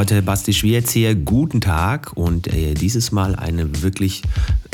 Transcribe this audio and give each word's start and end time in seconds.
Leute, 0.00 0.22
Basti 0.22 0.54
Schwierz 0.54 0.92
hier. 0.92 1.14
Guten 1.14 1.60
Tag 1.60 2.12
und 2.14 2.46
äh, 2.46 2.72
dieses 2.72 3.12
Mal 3.12 3.36
eine 3.36 3.82
wirklich 3.82 4.22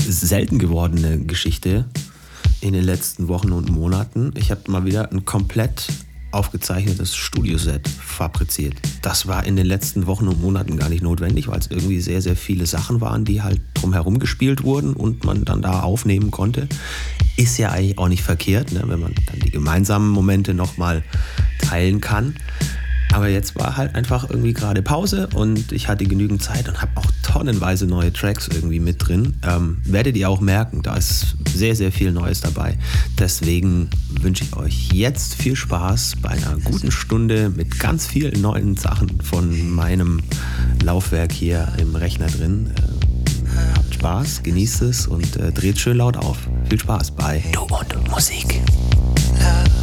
selten 0.00 0.60
gewordene 0.60 1.18
Geschichte 1.18 1.86
in 2.60 2.74
den 2.74 2.84
letzten 2.84 3.26
Wochen 3.26 3.50
und 3.50 3.68
Monaten. 3.68 4.32
Ich 4.36 4.52
habe 4.52 4.70
mal 4.70 4.84
wieder 4.84 5.10
ein 5.10 5.24
komplett 5.24 5.88
aufgezeichnetes 6.30 7.16
Studioset 7.16 7.88
fabriziert. 7.88 8.74
Das 9.02 9.26
war 9.26 9.44
in 9.44 9.56
den 9.56 9.66
letzten 9.66 10.06
Wochen 10.06 10.28
und 10.28 10.40
Monaten 10.40 10.76
gar 10.76 10.90
nicht 10.90 11.02
notwendig, 11.02 11.48
weil 11.48 11.58
es 11.58 11.66
irgendwie 11.66 12.00
sehr, 12.00 12.22
sehr 12.22 12.36
viele 12.36 12.66
Sachen 12.66 13.00
waren, 13.00 13.24
die 13.24 13.42
halt 13.42 13.60
drumherum 13.74 14.20
gespielt 14.20 14.62
wurden 14.62 14.92
und 14.92 15.24
man 15.24 15.44
dann 15.44 15.60
da 15.60 15.80
aufnehmen 15.80 16.30
konnte. 16.30 16.68
Ist 17.36 17.58
ja 17.58 17.72
eigentlich 17.72 17.98
auch 17.98 18.08
nicht 18.08 18.22
verkehrt, 18.22 18.70
ne, 18.70 18.84
wenn 18.86 19.00
man 19.00 19.12
dann 19.26 19.40
die 19.40 19.50
gemeinsamen 19.50 20.08
Momente 20.08 20.54
nochmal 20.54 21.02
teilen 21.58 22.00
kann. 22.00 22.36
Aber 23.12 23.28
jetzt 23.28 23.56
war 23.56 23.76
halt 23.76 23.94
einfach 23.94 24.28
irgendwie 24.28 24.52
gerade 24.52 24.82
Pause 24.82 25.28
und 25.34 25.72
ich 25.72 25.88
hatte 25.88 26.04
genügend 26.04 26.42
Zeit 26.42 26.68
und 26.68 26.80
habe 26.82 26.92
auch 26.96 27.06
tonnenweise 27.22 27.86
neue 27.86 28.12
Tracks 28.12 28.48
irgendwie 28.48 28.80
mit 28.80 29.06
drin. 29.06 29.36
Ähm, 29.42 29.78
werdet 29.84 30.16
ihr 30.16 30.28
auch 30.28 30.40
merken, 30.40 30.82
da 30.82 30.96
ist 30.96 31.36
sehr, 31.48 31.74
sehr 31.74 31.92
viel 31.92 32.12
Neues 32.12 32.40
dabei. 32.40 32.76
Deswegen 33.18 33.88
wünsche 34.20 34.44
ich 34.44 34.56
euch 34.56 34.92
jetzt 34.92 35.34
viel 35.34 35.56
Spaß 35.56 36.16
bei 36.20 36.30
einer 36.30 36.58
guten 36.64 36.90
Stunde 36.90 37.50
mit 37.50 37.78
ganz 37.78 38.06
vielen 38.06 38.40
neuen 38.40 38.76
Sachen 38.76 39.20
von 39.22 39.70
meinem 39.70 40.20
Laufwerk 40.82 41.32
hier 41.32 41.72
im 41.78 41.94
Rechner 41.94 42.26
drin. 42.26 42.72
Äh, 42.76 43.74
habt 43.76 43.94
Spaß, 43.94 44.42
genießt 44.42 44.82
es 44.82 45.06
und 45.06 45.36
äh, 45.36 45.52
dreht 45.52 45.78
schön 45.78 45.98
laut 45.98 46.16
auf. 46.16 46.38
Viel 46.68 46.80
Spaß 46.80 47.12
bei 47.12 47.42
Du 47.52 47.62
und 47.62 48.10
Musik. 48.10 48.60
That's 49.38 49.75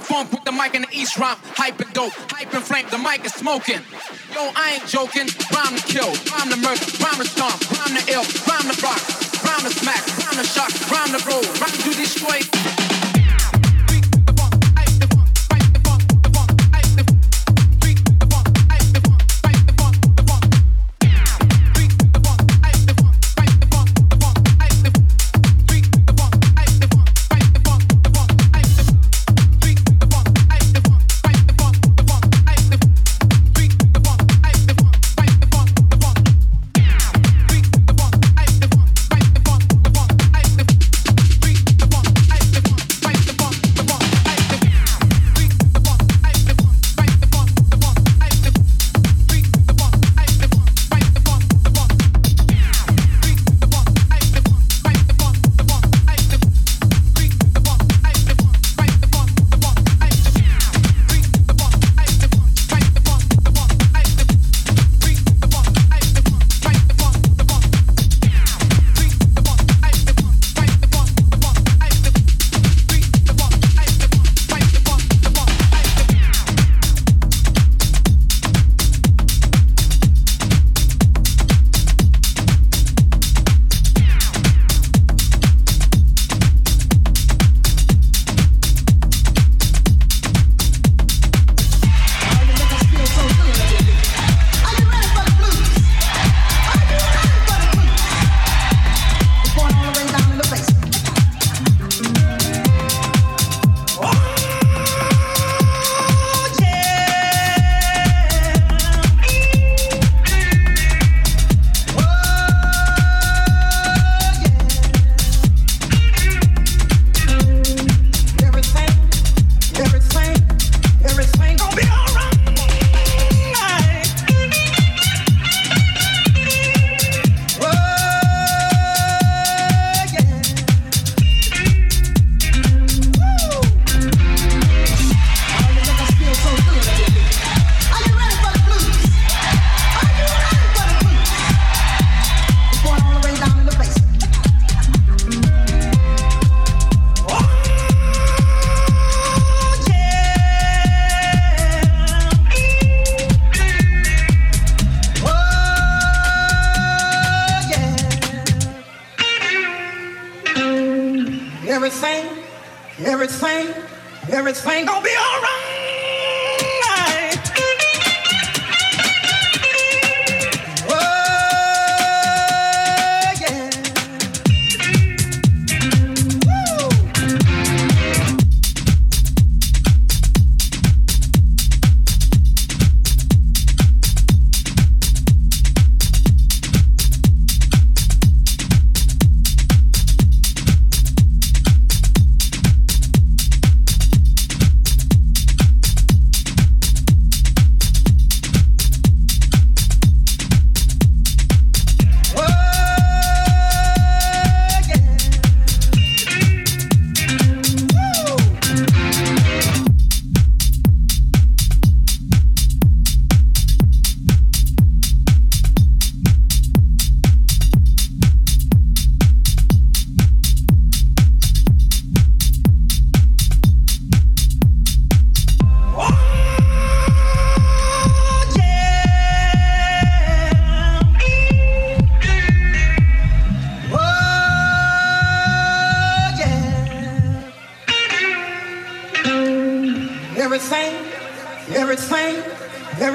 the 0.00 0.06
funk 0.06 0.32
with 0.32 0.44
the 0.44 0.52
mic 0.52 0.74
in 0.74 0.82
the 0.82 0.92
East 0.92 1.18
rhyme. 1.18 1.36
Hype 1.56 1.80
and 1.80 1.92
dope, 1.92 2.12
hype 2.30 2.52
and 2.54 2.64
flame, 2.64 2.86
the 2.90 2.98
mic 2.98 3.24
is 3.24 3.34
smoking. 3.34 3.80
Yo, 4.34 4.50
I 4.54 4.78
ain't 4.78 4.86
joking. 4.86 5.28
Rhyme 5.52 5.76
to 5.76 5.84
kill, 5.86 6.10
rhyme 6.32 6.48
to 6.50 6.56
murder, 6.56 6.86
rhyme 7.00 7.20
to 7.20 7.26
stomp, 7.28 7.58
rhyme 7.76 7.96
to 7.96 8.02
ill, 8.12 8.24
rhyme 8.48 8.68
to 8.68 8.76
rock, 8.82 9.02
rhyme 9.44 9.64
to 9.64 9.72
smack, 9.72 10.02
rhyme 10.18 10.38
to 10.40 10.46
shock, 10.46 10.70
rhyme 10.90 11.12
to 11.12 11.20
roll, 11.28 11.42
rhyme 11.60 11.76
to 11.84 11.90
destroy. 11.94 12.89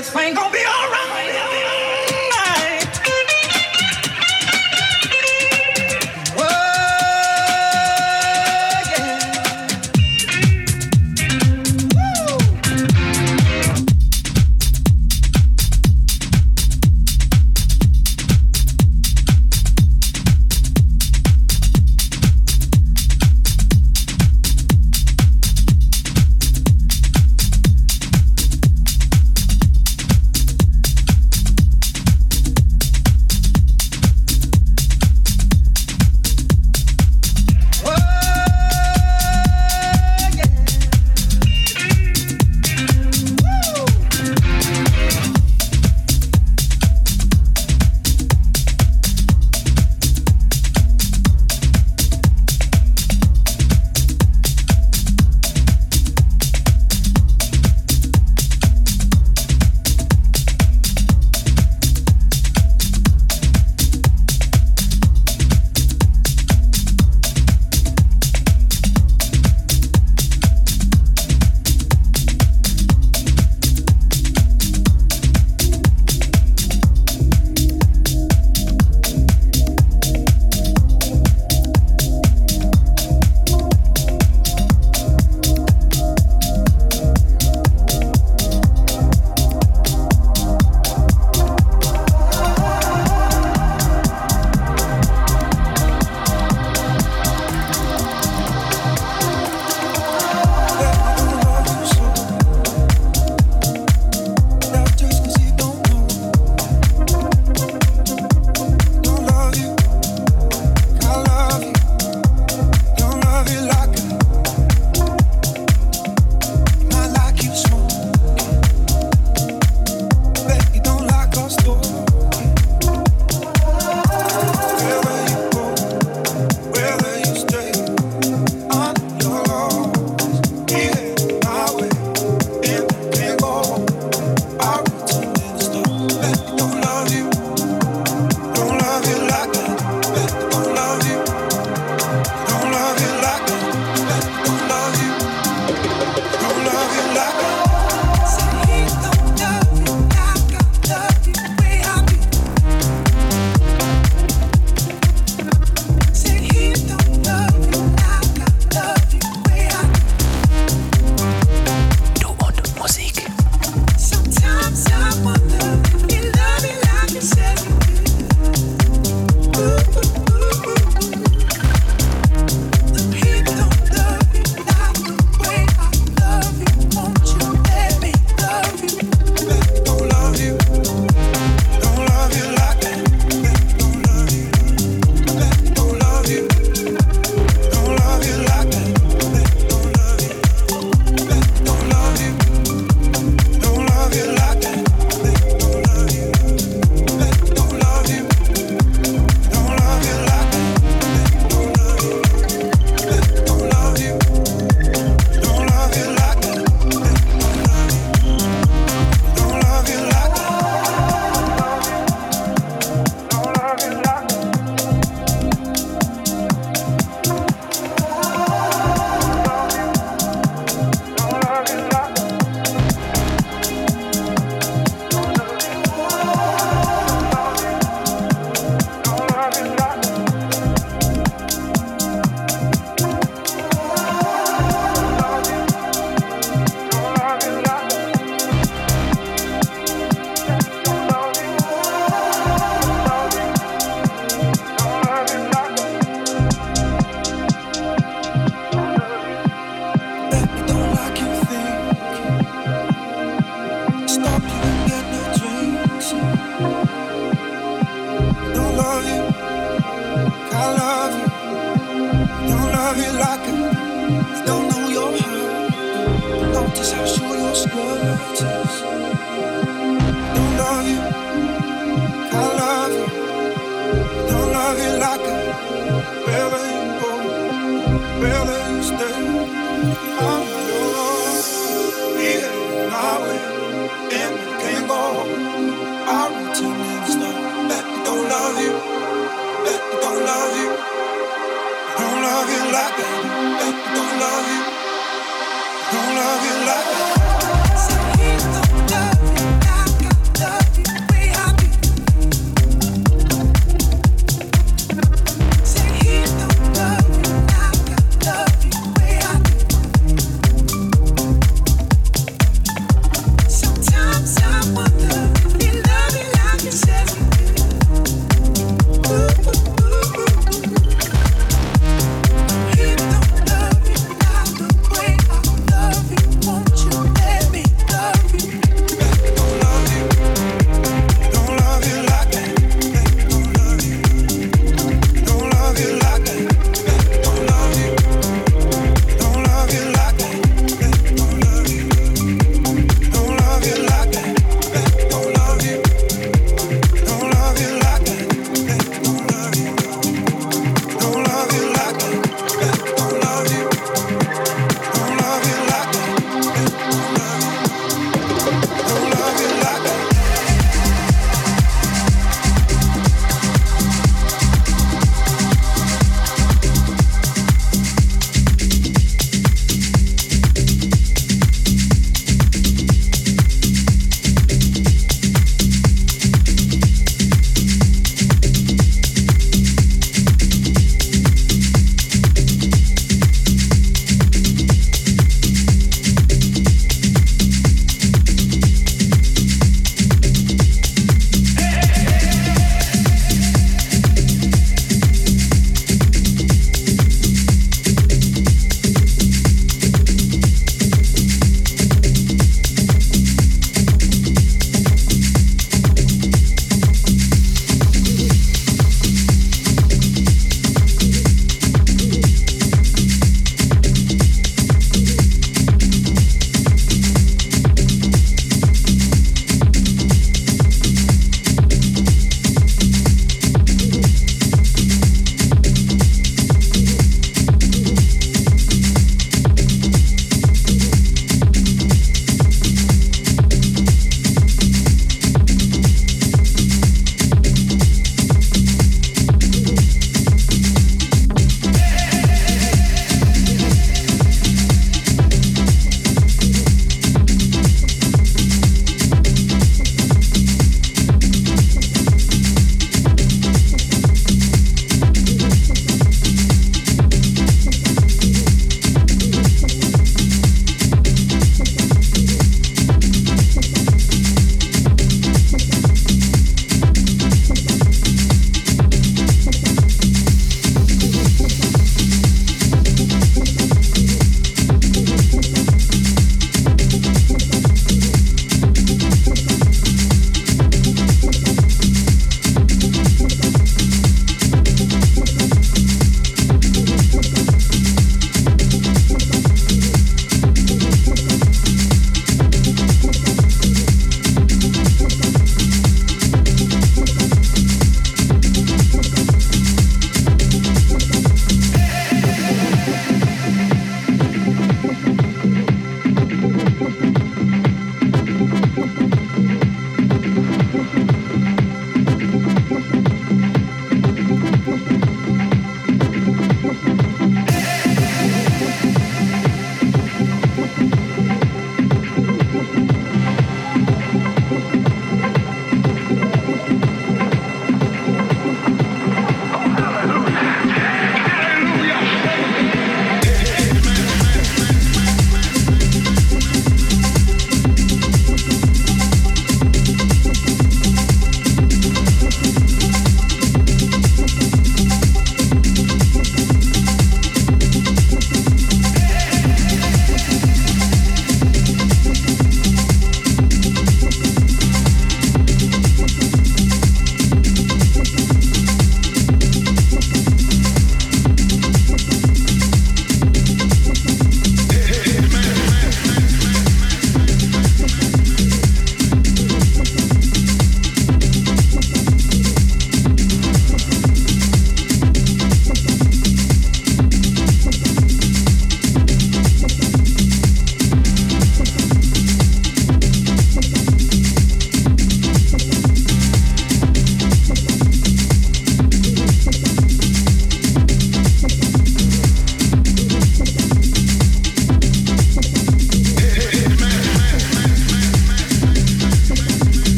Everything 0.00 0.34
gonna 0.34 0.50
be 0.50 0.64
alright. 0.64 0.99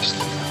podcast. 0.00 0.49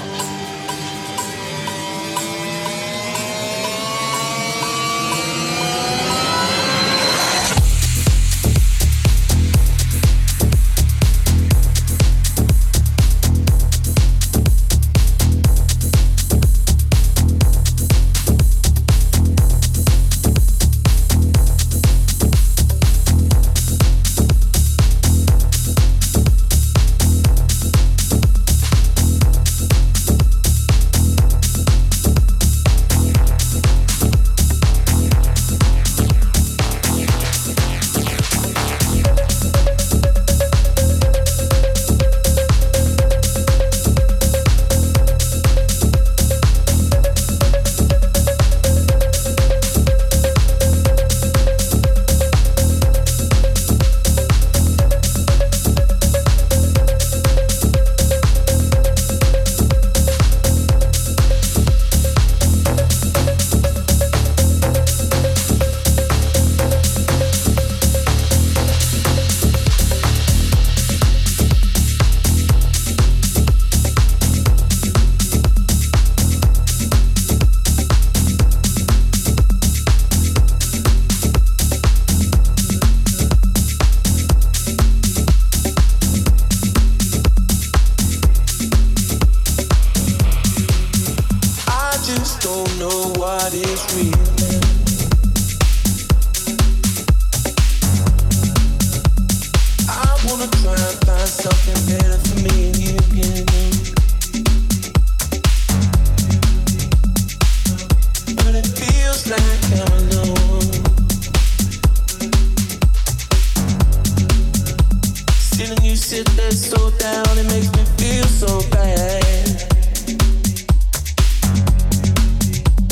so 116.52 116.90
down, 116.98 117.38
it 117.38 117.46
makes 117.46 117.72
me 117.72 117.84
feel 117.96 118.24
so 118.24 118.60
bad. 118.70 119.20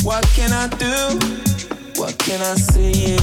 What 0.03 0.25
can 0.35 0.53
I 0.53 0.69
do? 0.69 1.19
What 2.01 2.19
can 2.19 2.41
I 2.41 2.55
say? 2.55 3.18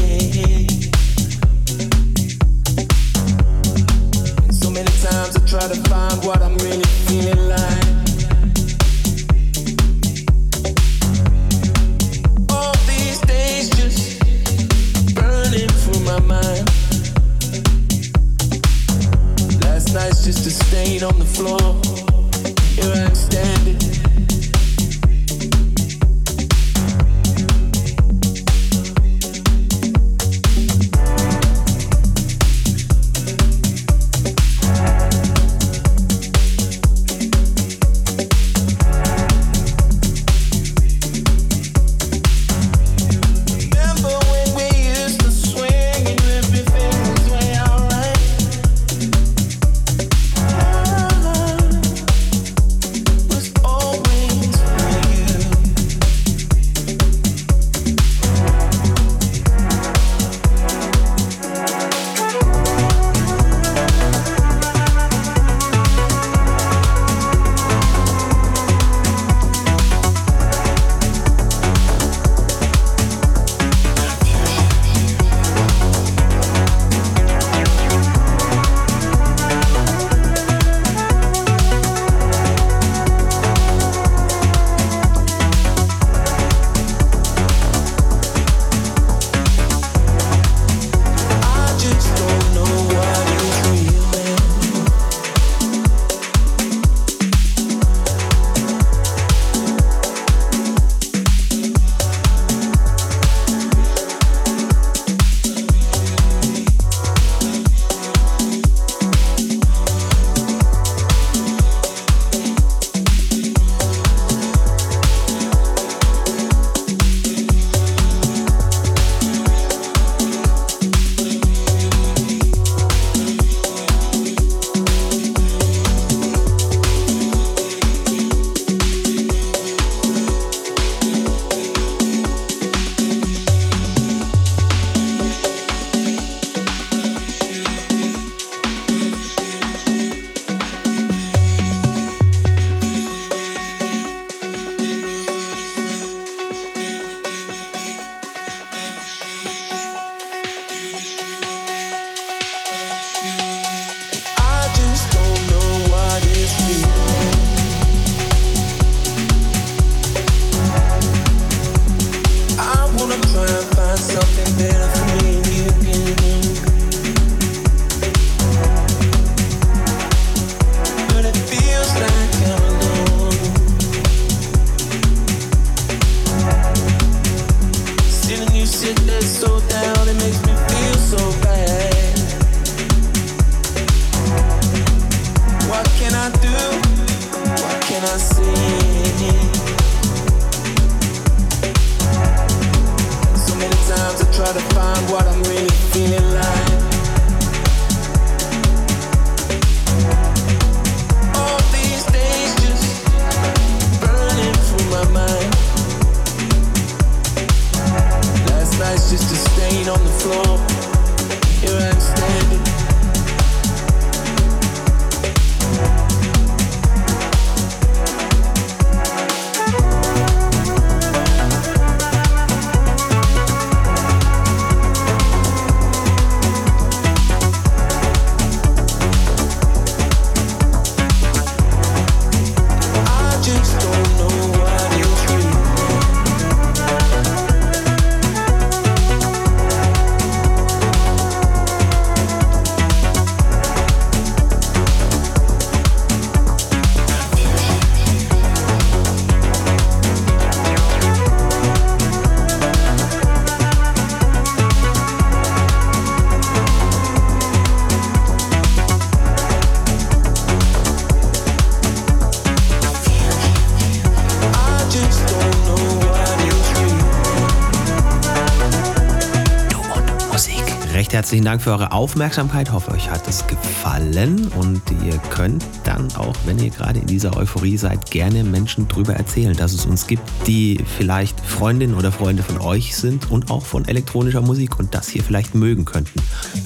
Herzlichen 271.36 271.52
Dank 271.52 271.62
für 271.64 271.72
eure 271.72 271.92
Aufmerksamkeit. 271.92 272.72
Hoffe, 272.72 272.92
euch 272.92 273.12
hat 273.12 273.28
es 273.28 273.46
gefallen 273.46 274.48
und 274.58 274.82
ihr 275.06 275.18
könnt 275.32 275.66
dann 275.84 276.08
auch, 276.16 276.34
wenn 276.46 276.58
ihr 276.60 276.70
gerade 276.70 277.00
in 277.00 277.08
dieser 277.08 277.36
Euphorie 277.36 277.76
seid, 277.76 278.10
gerne 278.10 278.46
Menschen 278.46 278.88
drüber 278.88 279.16
erzählen, 279.16 279.54
dass 279.54 279.74
es 279.74 279.86
uns 279.86 280.08
gibt, 280.08 280.24
die 280.48 280.80
vielleicht 280.98 281.38
Freundinnen 281.42 281.96
oder 281.96 282.14
Freunde 282.14 282.42
von 282.42 282.62
euch 282.62 282.96
sind 282.96 283.30
und 283.32 283.52
auch 283.52 283.66
von 283.66 283.86
elektronischer 283.86 284.40
Musik 284.40 284.80
und 284.80 284.96
das 284.96 285.10
hier 285.10 285.24
vielleicht 285.24 285.56
mögen 285.56 285.84
könnten 285.84 286.22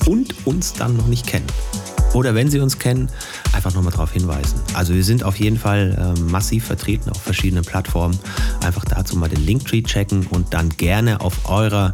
und 0.05 0.45
uns 0.45 0.74
dann 0.74 0.95
noch 0.95 1.07
nicht 1.07 1.26
kennen. 1.26 1.47
Oder 2.13 2.34
wenn 2.34 2.49
Sie 2.49 2.59
uns 2.59 2.80
kennen, 2.80 3.09
einfach 3.53 3.74
nochmal 3.74 3.91
darauf 3.91 4.11
hinweisen. 4.11 4.59
Also 4.74 4.93
wir 4.93 5.03
sind 5.03 5.24
auf 5.24 5.39
jeden 5.39 5.57
Fall 5.57 6.15
äh, 6.17 6.20
massiv 6.22 6.65
vertreten 6.65 7.09
auf 7.09 7.22
verschiedenen 7.22 7.63
Plattformen. 7.63 8.17
Einfach 8.63 8.86
dazu 8.86 9.15
mal 9.15 9.30
den 9.30 9.45
Linktree 9.45 9.84
checken 9.84 10.26
und 10.28 10.53
dann 10.53 10.70
gerne 10.70 11.22
auf 11.22 11.49
eurer 11.49 11.93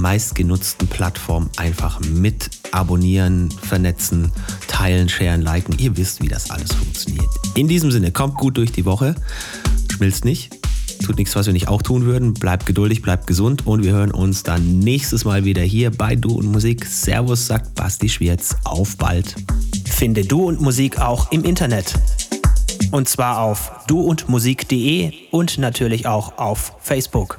meistgenutzten 0.00 0.88
Plattform 0.88 1.50
einfach 1.56 2.00
mit 2.00 2.50
abonnieren, 2.72 3.50
vernetzen, 3.50 4.32
teilen, 4.66 5.08
sharen, 5.08 5.42
liken. 5.42 5.78
Ihr 5.78 5.96
wisst, 5.96 6.22
wie 6.22 6.28
das 6.28 6.50
alles 6.50 6.72
funktioniert. 6.72 7.28
In 7.54 7.68
diesem 7.68 7.90
Sinne, 7.90 8.12
kommt 8.12 8.36
gut 8.36 8.56
durch 8.56 8.72
die 8.72 8.84
Woche. 8.84 9.14
Schmilzt 9.92 10.24
nicht. 10.24 10.50
Tut 11.04 11.16
nichts, 11.16 11.34
was 11.34 11.46
wir 11.46 11.52
nicht 11.52 11.68
auch 11.68 11.82
tun 11.82 12.04
würden. 12.04 12.34
Bleibt 12.34 12.66
geduldig, 12.66 13.02
bleibt 13.02 13.26
gesund 13.26 13.66
und 13.66 13.82
wir 13.82 13.92
hören 13.92 14.12
uns 14.12 14.42
dann 14.42 14.78
nächstes 14.80 15.24
Mal 15.24 15.44
wieder 15.44 15.62
hier 15.62 15.90
bei 15.90 16.14
Du 16.14 16.34
und 16.34 16.46
Musik. 16.46 16.84
Servus, 16.84 17.46
sagt 17.46 17.74
Basti 17.74 18.08
Schwierz. 18.08 18.56
Auf 18.64 18.96
bald. 18.96 19.34
Finde 19.86 20.24
Du 20.24 20.44
und 20.44 20.60
Musik 20.60 20.98
auch 20.98 21.32
im 21.32 21.44
Internet. 21.44 21.94
Und 22.92 23.08
zwar 23.08 23.40
auf 23.40 23.72
duundmusik.de 23.86 25.12
und 25.30 25.58
natürlich 25.58 26.06
auch 26.06 26.38
auf 26.38 26.74
Facebook. 26.80 27.38